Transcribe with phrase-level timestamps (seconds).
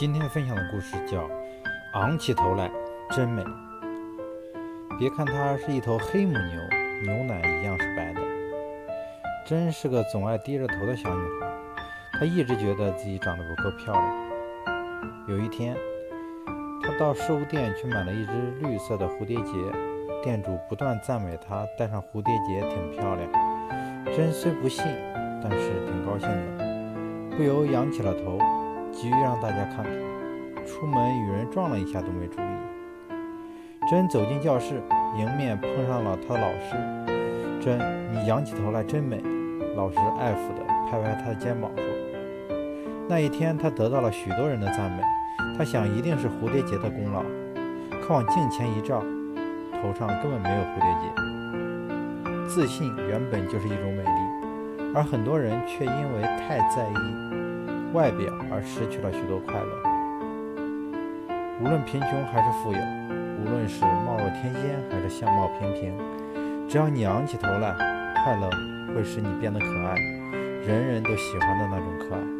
[0.00, 1.24] 今天分享的故事叫
[1.92, 2.70] 《昂起头来
[3.10, 3.42] 真美》。
[4.98, 6.58] 别看她是一头黑母牛，
[7.02, 8.20] 牛奶一样是白的。
[9.44, 11.46] 真是个总爱低着头的小女孩。
[12.18, 14.30] 她一直觉得自己长得不够漂亮。
[15.28, 15.76] 有一天，
[16.82, 18.32] 她到饰物店去买了一只
[18.62, 19.52] 绿色的蝴蝶结，
[20.22, 23.30] 店主不断赞美她戴上蝴蝶结挺漂亮。
[24.16, 24.82] 真虽不信，
[25.42, 26.26] 但是挺高兴
[26.56, 28.38] 的，不由仰起了头。
[28.92, 32.44] 急于让大家看看，出门与人撞了一下都没注意。
[33.90, 34.80] 真走进教室，
[35.16, 36.76] 迎面碰上了他的老师。
[37.60, 37.78] 真，
[38.12, 39.22] 你仰起头来真美。
[39.76, 41.84] 老师爱抚地拍拍他的肩膀说
[43.08, 45.02] ：“那一天，他得到了许多人的赞美。
[45.56, 47.22] 他想，一定是蝴蝶结的功劳。
[48.02, 49.00] 可往镜前一照，
[49.72, 52.48] 头上根本没有蝴蝶结。
[52.48, 56.94] 自信原本就是一种美丽，而很多人却因为太在意。”
[57.92, 59.82] 外表而失去了许多快乐。
[61.60, 62.78] 无论贫穷还是富有，
[63.42, 65.92] 无论是貌若天仙还是相貌平平，
[66.68, 67.74] 只要你昂起头来，
[68.24, 68.48] 快乐
[68.94, 69.94] 会使你变得可爱，
[70.66, 72.39] 人人都喜欢的那种可爱。